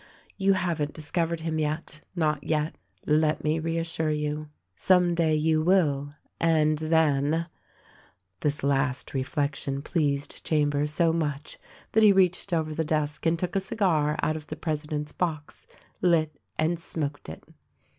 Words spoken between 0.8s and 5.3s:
discovered him yet,— not yet. Let me reassure you! Some